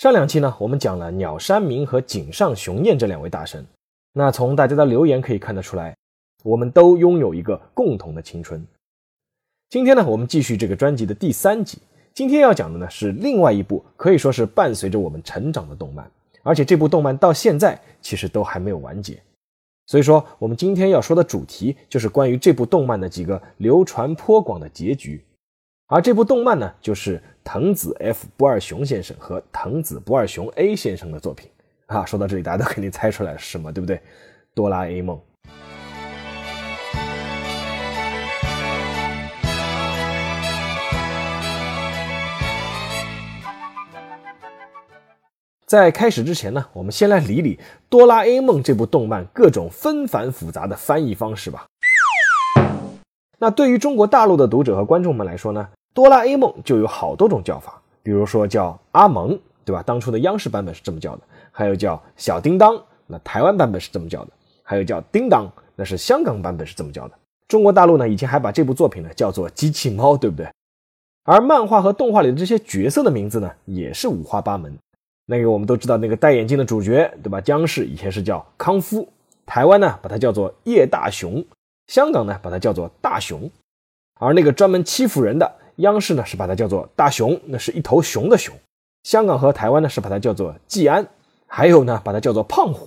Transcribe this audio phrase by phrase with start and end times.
[0.00, 3.66] 上两期呢，我们讲了鸟山明和井上雄彦这两位大神。
[4.14, 5.94] 那从大家的留言可以看得出来，
[6.42, 8.66] 我们都拥有一个共同的青春。
[9.68, 11.76] 今天呢，我们继续这个专辑的第三集。
[12.14, 16.10] 今天要讲的呢是另外一部可以说是伴随着我们成长的动漫，
[16.42, 19.22] 而且这部动漫到现在其实都还没有完结。
[19.86, 25.22] 所以说，我们今天要说的主题就是关于这部动漫的几个流传颇广的结局。
[25.92, 31.50] 而这部动漫呢，就是藤子 F 不二雄先生和藤子不二雄 A 先生的作品
[31.86, 32.04] 啊。
[32.04, 34.00] 说到这里，大家都肯定猜出来是什么，对不对？
[34.54, 35.20] 哆啦 A 梦。
[45.66, 47.56] 在开始之前呢，我们先来理理
[47.88, 51.66] 《哆啦 A 梦》这部动漫各种纷繁复杂的翻译方式吧。
[53.40, 55.68] 那对于中国大陆的读者和观众们来说呢？
[55.92, 59.82] 哆啦 A 梦就有好多种叫法，比如说叫阿蒙，对吧？
[59.82, 64.30] 当初的央视版本是这么叫的，还有叫小叮当，那台湾版本是这么叫的，
[64.62, 67.14] 还有叫叮当，那是香港版本是这么叫的。
[67.48, 70.48] 中国大陆呢，以前还把这部作品呢叫做机器猫，对不对？
[71.24, 74.72] 而漫画和动画里的这些角色的名字呢，也是五花八门。
[75.26, 77.40] 那个我们都知道，那个戴眼镜的主角，对吧？
[77.40, 79.08] 江氏以前是叫康夫，
[79.44, 81.44] 台湾呢把它叫做叶大雄，
[81.88, 83.50] 香港呢把它叫做大雄，
[84.18, 85.52] 而那个专门欺负人的。
[85.80, 88.54] 央视呢是把它叫做大熊，那是一头熊的熊；
[89.02, 91.06] 香港和台湾呢是把它叫做季安，
[91.46, 92.86] 还有呢把它叫做胖虎。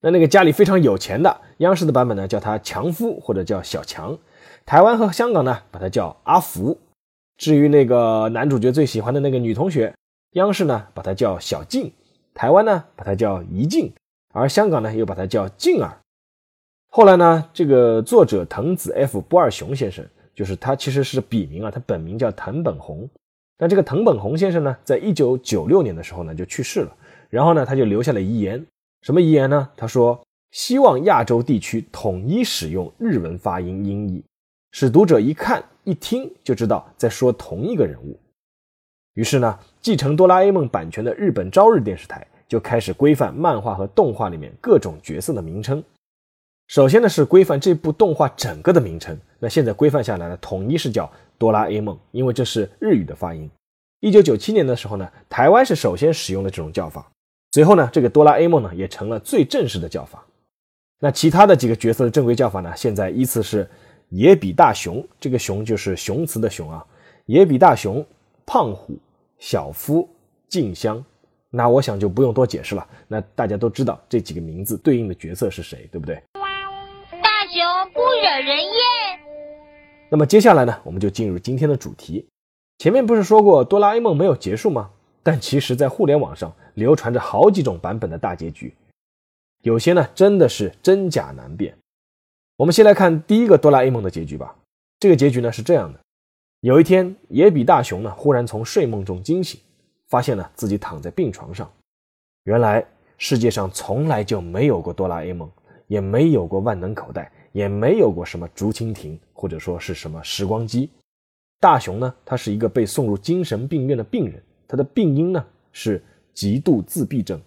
[0.00, 4.18] 那那个家里非常有钱的央视的版本呢叫他强夫或者叫小强，
[4.66, 6.78] 台湾和香港呢把它叫阿福。
[7.36, 9.94] 至于那个男主角最喜欢的那个女同学，
[10.32, 11.92] 央视呢把它叫小静，
[12.34, 13.92] 台湾呢把它叫怡静，
[14.32, 15.98] 而香港呢又把它叫静儿。
[16.88, 20.04] 后来呢这个作者藤子 F 不二雄先生。
[20.34, 23.08] 就是他其实是笔名啊，他本名叫藤本弘。
[23.58, 26.96] 但这个藤本弘先生呢，在一九九六年的时候呢就去世了。
[27.30, 28.66] 然后呢，他就留下了遗言，
[29.02, 29.68] 什么遗言呢？
[29.76, 30.20] 他说
[30.50, 34.24] 希望亚洲地区统一使用日文发音音译，
[34.72, 38.18] 使读者一看一听就知道在说同一个人物。
[39.14, 45.82] 于是呢，继承哆啦 A 梦版权的日本朝日电视台就开始规范漫画和动画里面各种角色的名称。
[46.72, 53.50] 首先呢是规范这部动画整个的名称，那现在规范下来呢，统一是叫哆啦 A 梦，因为这是日语的发音。
[54.00, 57.06] 一九九七年的时候呢，台湾是首先使用了这种叫法，
[57.50, 60.24] 随后呢，这个哆啦 A 梦呢也成了最正式的叫法。
[60.98, 63.68] 那其他的几个角色的正规叫法呢，现在依次是
[64.08, 66.82] 野比大雄，这个雄就是雄雌的雄啊，
[67.26, 68.02] 野比大雄、
[68.46, 68.98] 胖虎、
[69.38, 70.08] 小夫、
[70.48, 71.04] 静香。
[71.54, 76.18] 那我想就不用多解释了，那大家都知道这几个名字对应的角色是谁，对不对？
[77.94, 79.20] 不惹人厌。
[80.10, 82.26] 那么接下来呢，我们就进入今天的主题。
[82.78, 84.90] 前面不是说过哆啦 A 梦没有结束吗？
[85.22, 88.74] 但其实，在互联网上流传着好几种版本的大结局，
[89.62, 91.76] 有些呢真的是真假难辨。
[92.56, 94.56] 我们先来看第一个哆啦 A 梦的结局吧。
[94.98, 96.00] 这个结局呢是这样的：
[96.60, 99.60] 有一天，野比大雄呢忽然从睡梦中惊醒，
[100.08, 101.70] 发现呢自己躺在病床上。
[102.44, 102.84] 原来
[103.16, 105.48] 世界上从来就没有过哆啦 A 梦，
[105.86, 107.30] 也没有过万能口袋。
[107.52, 110.90] 也没有过什么竹蜻蜓，或者说是什么时光机。
[111.60, 116.02] 大雄呢，他是一个被送入精神病院的病人，他的病因呢是
[116.34, 117.40] 极度自闭症。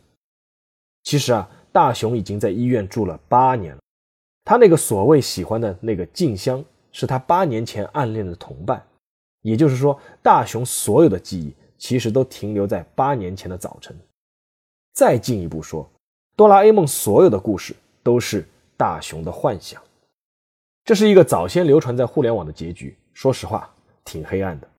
[1.03, 3.81] 其实啊，大雄已经在医院住了八年了。
[4.45, 8.81] 他那个所谓喜欢的那个静香，是他八年前暗恋的同伴。
[9.41, 13.95] 也就是说，大雄所有的记忆其实都停留在八年前的早晨。
[14.93, 15.87] 再进一步说，
[16.35, 18.47] 哆啦 A 梦所有的故事都是
[18.77, 19.81] 大雄的幻想。
[20.85, 23.73] 这是一个早先流传在互联网的结局，说实话
[24.03, 24.69] 挺黑暗的。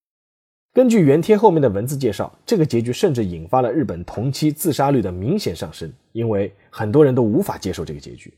[0.73, 8.33] 根据原贴后面的文字介绍，这个结局甚至引发了日本同期自杀率的明显上升，因为很多人都无法接受这个结局。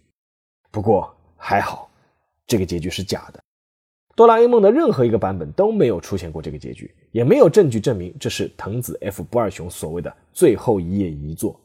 [0.71, 1.91] 不过还好，
[2.47, 3.41] 这个结局是假的。
[4.17, 11.61] 哆啦 A 梦的任何一个版本都没有出现过这个结局，也没有证据证明这是藤子 F 不二雄所谓的最后一页遗作。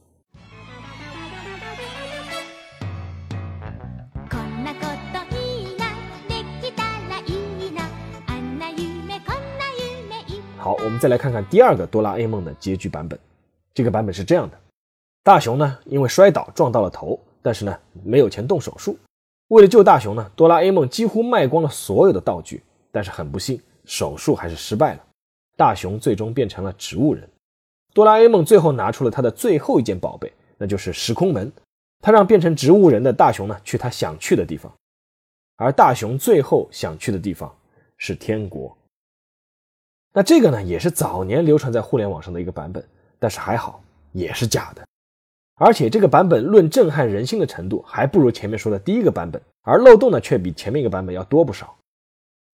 [10.83, 13.17] 我们再来看看第二个哆啦 A 梦的结局版本。
[13.73, 14.59] 这个版本是这样的：
[15.23, 18.97] 大雄呢，因为摔倒撞到了头，但是呢，没有钱动手术。
[19.47, 25.03] 为了救大雄呢，哆啦 A 梦几乎卖光了所有的道具，但是很不幸，手术还是失败了。
[25.55, 27.29] 大雄最终变成了植物人。
[27.93, 31.49] 哆啦 A 梦最后拿出了他的最后一件宝贝，那就是时空门。
[32.01, 34.69] 他让变成植物人的大雄呢，去他想去的地方，
[35.55, 37.55] 而大雄最后想去的地方
[37.97, 38.77] 是天国。
[40.13, 42.83] 那这个呢，也是早年流传在互联网上的一个版本，
[43.17, 44.83] 但是还好，也是假的。
[45.55, 51.75] 而且这个版本论震撼人心的程度，还不如前面说的第一个版本，而漏洞呢，却比前面一个版本要多不少。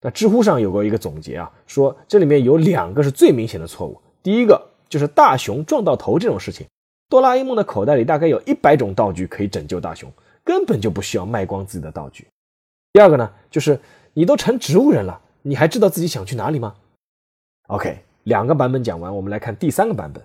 [0.02, 4.00] 那知乎上有过一个总结啊，说这里面有两个是最明显的错误。
[4.22, 6.66] 第一个就是大雄撞到头这种事情，
[7.10, 10.10] 哆啦 A 梦的口袋里大概有一百种道具可以拯救大雄，
[10.42, 12.26] 根本就不需要卖光自己的道具。
[12.92, 13.78] 第二个呢，就是
[14.14, 16.74] 你都成植物人了，你还知道自己想去哪里吗
[17.70, 20.20] ？OK，两个版本讲完，我们来看第三个版本。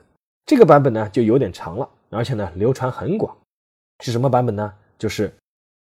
[0.48, 3.38] 这个版本呢就有点长了，而且呢流传很广。
[4.04, 4.74] 是什么版本呢？
[4.98, 5.32] 就是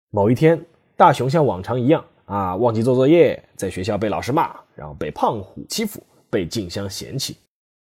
[0.09, 0.65] 某一天，
[0.95, 2.03] 大雄像往常一样。
[2.25, 7.35] 啊，忘记做作业，在学校被老师骂，然后被胖虎欺负，被静香嫌弃。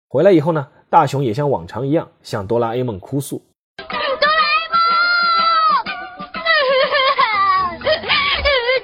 [0.10, 3.44] 回来以后呢，大雄也像往常一样向哆啦 A 梦哭诉
[3.78, 4.80] ：“哆啦 A 梦，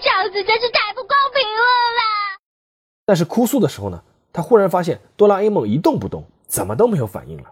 [0.02, 1.62] 这样子真是太不公平了
[1.96, 2.38] 啦！”
[3.08, 4.04] 但是哭诉的时候呢，
[4.34, 7.52] 他忽然发现哆啦 A 梦一动不动，怎么都没有反应了。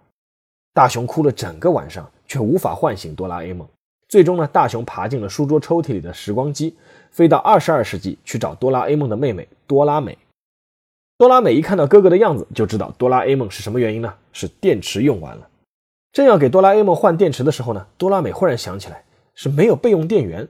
[0.74, 3.68] 大雄哭了整个晚上，却无法唤醒哆啦 A 梦。
[4.10, 6.75] 最终呢，大雄爬进了书桌抽屉里的时光机，
[7.12, 10.18] 飞到二十二世纪去找哆啦 A 梦的妹妹哆拉美。
[11.18, 14.16] 哆拉美一看到哥哥的样子，就知道哆啦 A 梦是什么原因呢？
[14.33, 15.48] 是电池用完了。
[16.12, 19.04] 正要给哆啦 A 梦换电池的时候呢，哆拉美忽然想起来
[19.36, 20.50] 是没有备用电源。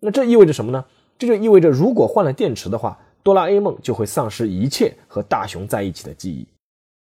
[0.00, 0.84] 那这意味着什么呢？
[1.18, 6.46] 这就意味着如果换了电池的话，哆啦 A 梦就会丧失一切和大雄在一起的记忆。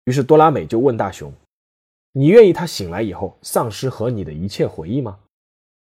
[0.05, 1.33] 于是哆啦美就问大雄
[2.13, 5.19] ：“你愿意他醒来以后丧失和你的一切回忆吗？”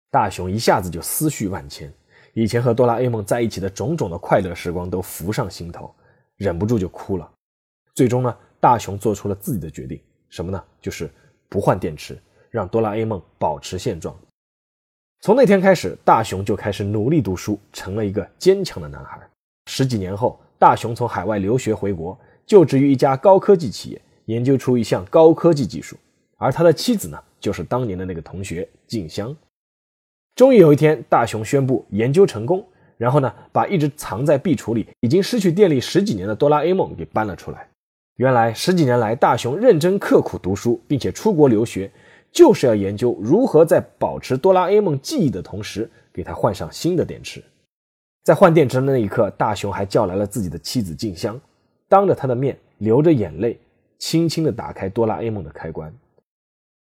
[0.09, 1.93] 大雄一下子就思绪万千，
[2.33, 5.93] 以前和哆啦 A 梦在一起的种种的快乐时光都浮上心头，
[6.37, 7.31] 忍不住就哭了。
[7.93, 10.63] 最终呢，大雄做出了自己的决定，什么呢？
[10.81, 11.09] 就是
[11.49, 12.17] 不换电池，
[12.49, 14.15] 让哆啦 A 梦保持现状。
[15.21, 19.19] 从那天开始，大雄就开始努力读书，成了一个坚强的男孩。
[19.65, 25.97] 十几年后，大雄从海外留学回国，就职于一家高科技企业，研究出一项高科技技术。
[26.37, 29.35] 而他的妻子呢，就是当年的那个同学静香。
[30.35, 32.65] 终于有一天，大雄宣布研究成功，
[32.97, 37.67] 然后呢，把一直藏在壁橱里、已经失去电力十几年的哆啦 A 梦给搬了出来。
[38.17, 41.91] 原来十几年来，大雄认真刻苦读书，并且出国留学，
[42.31, 47.43] 就是要研究如何在保持哆啦 A 梦记忆的同时，给他换上新的电池。
[48.25, 51.39] 在换电池的那一刻，大雄还叫来了自己的妻子静香，
[51.87, 53.55] 当着他的面，流着眼泪，
[53.99, 55.93] 轻轻地打开哆啦 A 梦的开关。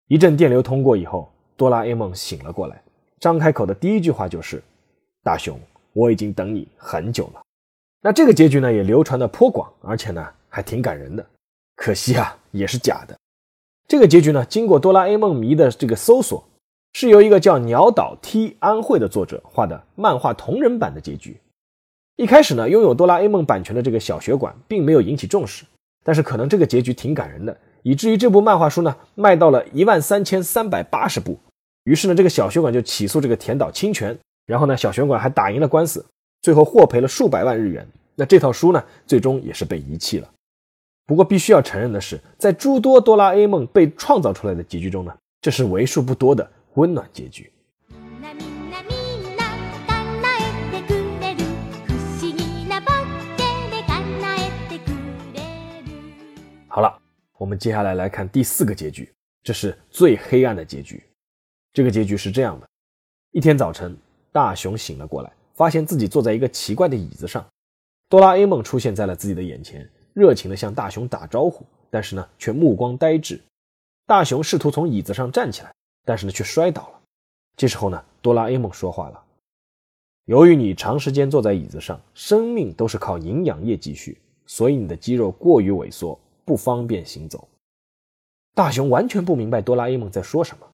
[0.09, 2.83] 一阵电流通过以后，哆啦 A 梦醒了过来。
[3.21, 4.63] 张开口的第一句话就是
[5.23, 5.61] ：“大雄，
[5.93, 7.43] 我已经等你很久了。”
[8.01, 11.27] 那这个结局呢，也流传的颇广，而且呢，还挺感人的。
[11.77, 13.15] 可惜啊，也是假的。
[13.87, 16.43] 这个结局呢，经过哆啦 A 梦迷的这个搜索，
[16.95, 21.37] 是由一个叫鸟岛 T 安惠的作者画的漫画同人版的结局。
[22.15, 25.65] 一开始呢，拥有哆啦 A 梦版权的这个小学馆并没有引起重视，
[26.05, 31.37] 但是可能这个结局挺感人的，以至于这部漫画书呢，卖到了一万三千三百八十部。
[31.83, 36.07] 于是呢，这个小学馆就起诉这个田岛侵权，然后呢，小学馆还打赢了官司，
[36.43, 37.85] 最后获赔了数百万日元。
[38.15, 40.31] 那这套书呢，最终也是被遗弃了。
[41.07, 47.53] 不过必须要承认的是，在诸多哆啦 A 梦被创造出来的结局中呢，这是为数不多的温暖结局。
[56.69, 57.01] 好了，
[57.39, 59.13] 我们接下来来看第四个结局，
[59.43, 61.01] 这是最黑暗的结局。
[61.73, 62.69] 这个结局是这样的：
[63.31, 63.97] 一天早晨，
[64.33, 67.47] 大雄醒了过来，发现自己坐在一个奇怪的椅子上。
[68.09, 73.41] 哆啦 A 梦出现在了自己的眼前，热情地向大雄打招呼，但是呢，却目光呆滞。
[74.07, 75.73] 大雄试图从椅子上站起来，
[76.05, 77.01] 但是呢，却摔倒了。
[77.57, 79.25] 这时候呢，哆啦 A 梦说话了
[80.27, 87.49] ：“由于你长时间坐在椅子上，生命都是靠营养液继续，所以你的肌肉过于萎缩，不方便行走。”
[88.55, 90.67] 大雄完全不明白哆啦 A 梦在说什么。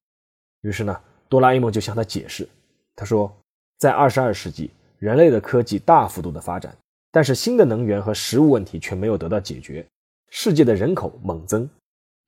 [0.63, 2.49] 于是呢，哆啦 A 梦就向他解释，
[2.95, 3.33] 他说，
[3.79, 6.77] 在二十二世纪，人类的科技大幅度的发展，
[7.11, 9.87] 但是新的能源和食物问题却没有得到解决，
[10.29, 11.69] 世界的人口猛增。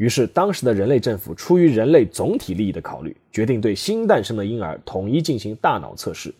[0.02, 6.34] 于是当时的人类政府出于人类总体利益的考虑，决定对新诞生的婴儿统一进行大脑测试，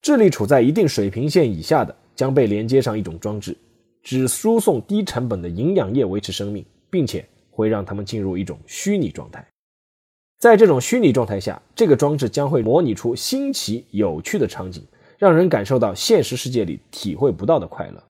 [0.00, 3.56] 智力处在一定水平线以下的将被连接上一种装置，
[4.00, 9.44] 只输送低成本的营养液维持生命，并且会让他们进入一种虚拟状态。
[10.38, 14.86] 在这种虚拟状态下，这个装置将会模拟出新奇有趣的场景，
[15.18, 18.00] 让人感受到现实世界里体会不到的快乐。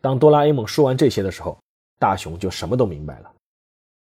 [0.00, 1.58] 当哆啦 A 梦说完这些的时候，
[1.98, 3.30] 大雄就什么都明白了。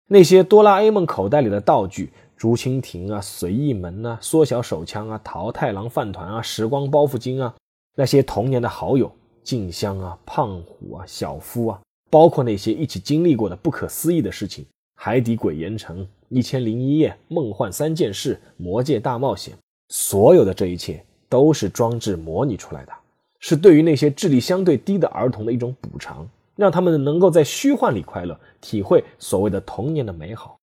[0.09, 7.53] 那些哆啦 A 梦口袋里的道具，竹蜻蜓啊、随意门啊、缩小手枪啊、桃太郎饭团啊、时光包袱巾啊，
[7.95, 9.11] 那些童年的好友，
[9.43, 19.53] 静香啊、胖虎啊、小夫啊，包括那些一起经历过的不可思议的事情，海底鬼岩城、一千零一夜、梦幻三件事、魔界大冒险，
[19.89, 22.93] 所有的这一切都是装置模拟出来的，
[23.39, 26.25] 是对于那些智力相对低的儿童的一种补偿。
[26.57, 30.57] 让他们能够在虚幻里快乐，体会所谓的童年的美好。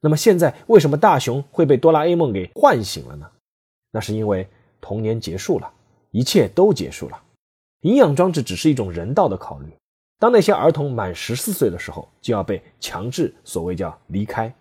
[0.00, 3.28] 那么现在为什么大雄会被哆啦 A 梦给唤醒了呢？
[3.90, 4.46] 那是因为
[4.80, 5.68] 童年结束了，
[6.12, 7.20] 一切都结束了。
[7.80, 9.66] 营养装置只是一种人道的考虑。
[10.20, 14.52] 当那些儿童满十四岁的时候，就要被强制所谓叫离开。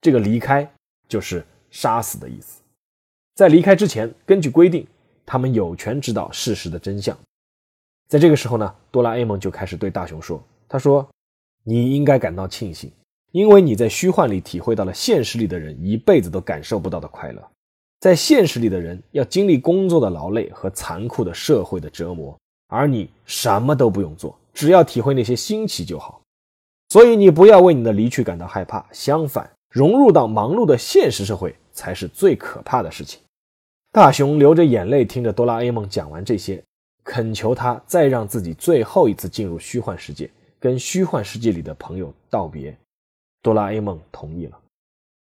[0.00, 0.70] 这个离开
[1.08, 2.60] 就是杀死的意思。
[3.34, 4.86] 在离开之前，根据规定，
[5.24, 7.16] 他们有权知道事实的真相。
[8.08, 11.06] 在这个时候呢，哆啦 A 梦就开始对大雄说：“他说，
[11.64, 12.90] 你应该感到庆幸，
[13.32, 17.42] 因为你在虚幻里体会到了现实里的人一辈子都感受不到的快乐。
[17.98, 26.20] 在现实里的人要经历工作的劳累和残酷的社会的折磨，而你什么都不用做，只要体会那些新奇就好。
[26.90, 33.20] 所以你不要为你的离去感到害怕，相反，融入到忙碌的现实社会才是最可怕的事情。”
[33.90, 36.62] 大雄流着眼泪听着哆啦 A 梦讲完这些。
[37.06, 42.76] 恳求他再让自己最后一次进入虚幻世界，跟虚幻世界里的朋友道别。
[43.40, 44.58] 哆啦 A 梦同意了。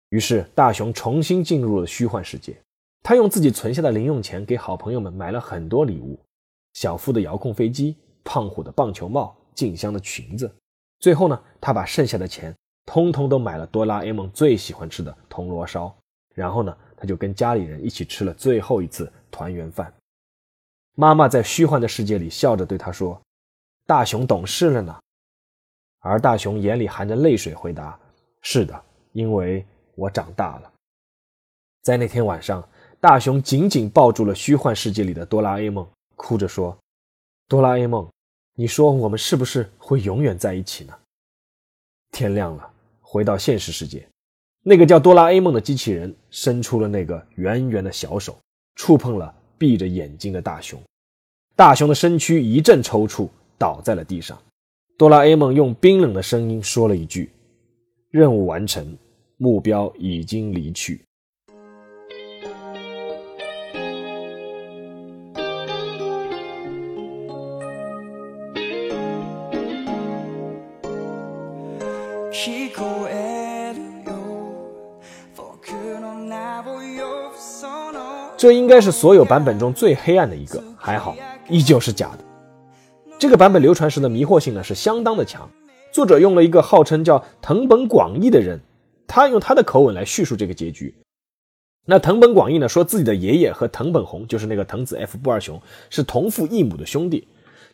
[0.08, 2.56] 于是大雄重新进入了虚幻世界。
[3.04, 6.18] 他用自己存下的零用钱给好朋友们买了很多礼物：
[6.74, 10.52] 小夫的遥控飞机、胖虎的棒球帽、静香的裙子。
[10.98, 12.52] 最后呢，他把剩下的钱
[12.84, 15.96] 通通都买了哆啦 A 梦最喜欢吃的铜锣烧。
[16.34, 19.92] 然后呢，他就跟家里人一起吃了最后一次团圆饭。
[21.00, 23.18] 妈妈在虚幻的世界里笑着对他说
[23.88, 25.00] ：“大雄懂事了呢。”
[26.00, 27.98] 而大雄眼里含着泪水回答
[28.42, 29.64] ：“是的，因为
[29.94, 30.70] 我长大了。”
[31.80, 32.62] 在那天晚上，
[33.00, 36.76] 大雄紧紧抱住了虚幻世界里的哆啦 A 梦，哭着说
[37.48, 38.06] ：“哆啦 A 梦，
[38.54, 40.94] 你说我们是不是会永远在一起呢？”
[42.12, 44.06] 天亮了，回到现实世界，
[44.62, 48.38] 那个叫哆啦 A 梦的机器人伸出了那个圆圆的小手，
[48.74, 49.34] 触碰了。
[49.60, 50.82] 闭着眼睛的大熊，
[51.60, 54.38] 大雄的身躯一阵抽搐，倒在了地上。
[54.96, 57.30] 哆啦 A 梦用冰冷的声音说了一句
[58.10, 58.96] ：“任务完成，
[59.36, 61.02] 目标已经离去。”
[78.38, 81.14] 这应该是所有版本中最黑暗的一个，还好，
[81.50, 82.24] 依旧是假的。
[83.18, 85.50] 这个版本流传时的迷惑性呢是相当的强。
[85.92, 88.60] 作者用了一个号称叫藤本广义的人，
[89.06, 90.94] 他用他的口吻来叙述这个结局。
[91.86, 97.26] 那藤本广义呢说自己的爷爷和藤本弘，就是那个藤子 F 不二雄，是同父异母的兄弟。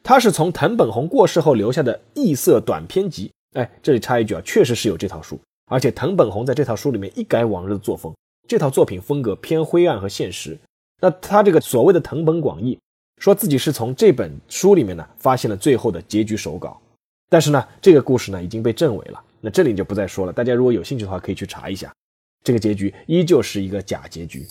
[0.03, 3.31] 他是从藤本弘过世后留下的异色短篇集。
[3.55, 8.15] 哎，这里插一句啊，确实是有这套书，而且藤本弘在这套书里面一改往日的作风。
[8.49, 10.57] 这套作品风格偏灰暗和现实。
[11.01, 12.79] 那他这个所谓的藤本广义，
[13.19, 16.81] 说自己是从这本书里面呢发现了最后的结局手稿，
[17.29, 19.23] 但是呢，这个故事呢已经被证伪了。
[19.41, 21.93] 那这里就不再说了，大家如果有兴趣的话，可以去查一下，
[22.45, 24.47] 这个结局依旧是一个假结局。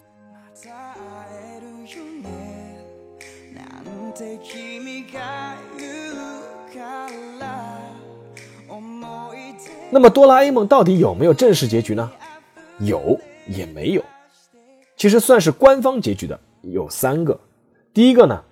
[9.91, 12.11] 那么哆啦 A 梦到底有没有正式结局呢？
[12.79, 13.19] 有。
[13.47, 14.03] 也没有，
[14.97, 17.39] 其实算是官方结局的有三个。
[17.93, 18.43] 第一个呢，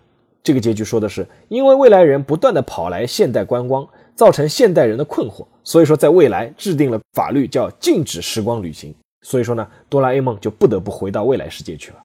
[0.44, 8.94] 这个结局说的是，因为未来人不断的跑来现代观光，造成现代人的困惑，所以说在未来制定了法律叫禁止时光旅行。
[9.22, 11.98] 所以说呢，哆啦 A 梦就不得不回到未来世界去了。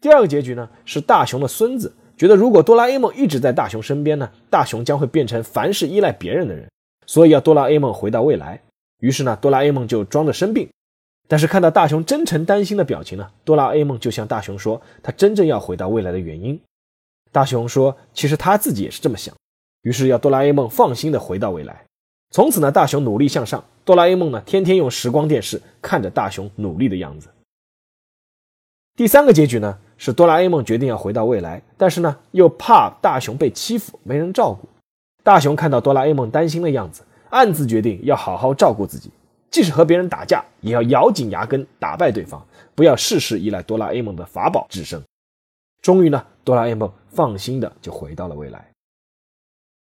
[0.00, 6.68] 第二个结局呢，是大雄的孙子觉得，如果哆啦 A 梦一直在大雄身边呢，大雄将会变成凡事依赖别人的人，
[7.06, 8.60] 所以要哆啦 A 梦回到未来。
[8.98, 10.68] 于是呢，哆啦 A 梦就装着生病。
[11.28, 16.60] 但是看到大雄真诚担心的表情呢，哆啦 A 梦就向大雄说他真正要回到未来的原因。
[17.32, 19.34] 大雄说，其实他自己也是这么想，
[19.82, 21.84] 于是要哆啦 A 梦放心的回到未来。
[22.30, 27.28] 从此呢，大雄努力向上，哆啦 A 梦呢天天用时光电视看着大雄努力的样子。
[28.96, 34.68] 第三个结局呢，是哆啦 A 梦决定要回到未来，但是呢又怕大雄被欺负没人照顾。
[35.22, 39.10] 大雄看到哆啦 A 梦担心的样子，暗自决定要好好照顾自己。
[39.50, 42.44] 即使和别人打架，也要咬紧牙根打败对方，
[42.74, 45.02] 不要事事依赖哆啦 A 梦的法宝制胜。
[45.82, 48.66] 终于呢，哆啦 A 梦放心的就回到了未来。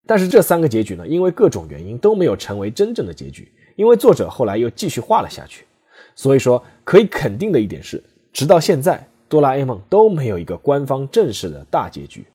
[0.07, 5.65] 但是这三个结局呢，因为各种原因都没有成为真正的结局，因为作者后来又继续画了下去。
[6.15, 12.25] 所以说，可以肯定的一点是，直到现在，哆啦 A 梦都没有一个官方正式的大结局。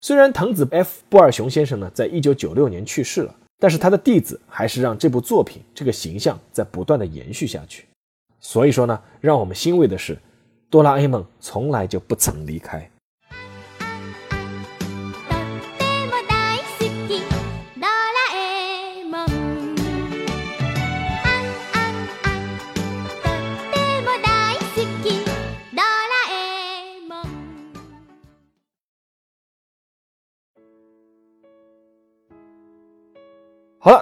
[0.00, 3.34] 虽然藤子 F 不二雄先生呢，在一九九六年去世了。
[3.60, 7.86] 但是他的弟子还是让这部作品这个形象在不断的延续下去，
[8.40, 10.18] 所以说呢，让我们欣慰的是，
[10.68, 12.90] 哆啦 A 梦从来就不曾离开。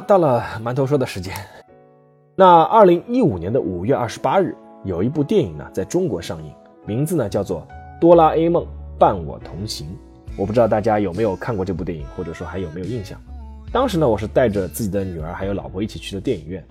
[0.02, 1.32] 到了馒头说的时间。
[2.34, 4.54] 那二零一五年的五月二十八日，
[4.84, 6.52] 有一部电影呢在中国上映，
[6.84, 7.60] 名字呢叫做
[8.00, 8.66] 《哆啦 A 梦
[8.98, 9.86] 伴我同行》。
[10.36, 13.20] 我不知道大家有没有看过这部电影，或者说还有没有印象？
[13.70, 16.64] 当时呢，我是带着自己的女儿还有老婆一起去的电影院。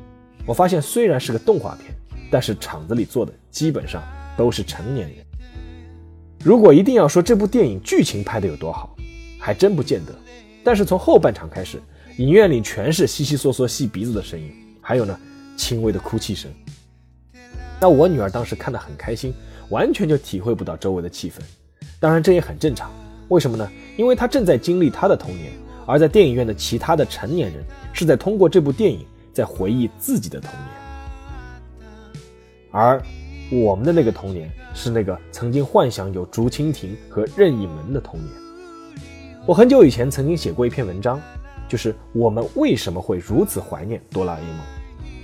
[0.46, 1.94] 我发现虽然是个动画片，
[2.32, 4.02] 但是场子里坐的基本上
[4.36, 5.26] 都是成年人。
[6.44, 8.96] 如果一定要说这部电影剧情拍的有多好，
[9.40, 10.14] 还真不见得。
[10.64, 11.80] 但是从后半场开始。
[12.18, 14.52] 影院里全是悉悉嗦嗦吸鼻子的声音，
[14.82, 15.18] 还有呢，
[15.56, 16.52] 轻微的哭泣声。
[17.80, 19.34] 那我女儿当时看得很开心，
[19.70, 21.36] 完全就体会不到周围的气氛。
[22.00, 22.92] 当然这也很正常，
[23.30, 23.68] 为什么呢？
[23.98, 25.54] 因为她正在经历她的童年，
[25.86, 27.64] 而在电影院的其他的成年人
[27.94, 30.68] 是在通过这部电影在回忆自己的童年。
[32.72, 33.02] 而
[33.52, 38.30] 我们的那个童年是那个曾经幻想有竹蜻蜓和任意门的童年。
[39.48, 41.20] 我很久以前曾经写过一篇文章。
[41.72, 44.60] 就是我们为什么会如此怀念哆啦 A 梦？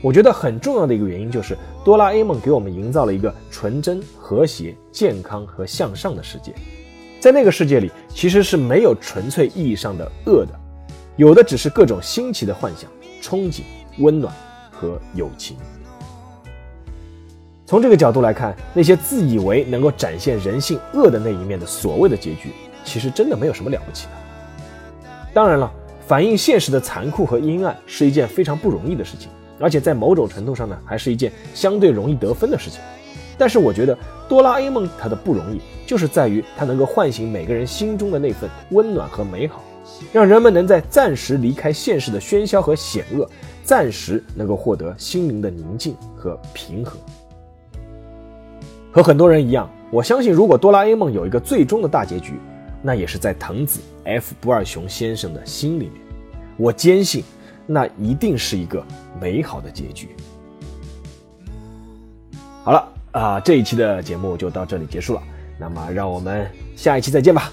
[0.02, 6.54] 我觉得很重要的一个原因就是哆啦 A 梦给我们营造了一个纯真、和谐、健康和向上的世界。
[7.20, 10.58] 在那个世界里，其实是没有纯粹意义上的恶的，
[11.18, 12.90] 有的只是各种新奇的幻想、
[13.22, 13.64] 憧憬、
[14.00, 14.34] 温暖
[14.72, 15.58] 和友情。
[17.66, 22.54] 从这个角度来看，那些自以为能够展现人性恶的那一面的所谓的结局，
[22.86, 24.12] 其实真的没有什么了不起的。
[25.34, 25.70] 当然了。
[26.08, 32.80] 反映现实的残酷和阴暗是一件非常不容易的事情，而且在某种程度上呢，还是一件相对容易得分的事情。
[33.38, 33.96] 但是我觉得
[34.30, 39.62] 哆啦 A 梦它的不容易，就是在于它能够唤醒每个人心中的那份温暖和美好，
[40.14, 43.30] 让人们能在暂时离开现实的喧嚣和险恶，
[43.62, 46.98] 暂时能够获得心灵的宁静和平和。
[48.94, 52.36] 和很多人一样，我相信如果哆啦 A 梦有一个最终的大结局。
[52.80, 56.02] 那也是在藤子 F 不二雄先生的心里面，
[56.58, 57.24] 我坚信，
[57.66, 58.84] 那一定是一个
[59.20, 60.16] 美好的结局。
[62.64, 65.22] 好了啊，这一期的节目就到这里结束了，
[65.60, 67.52] 那么让我们下一期再见吧。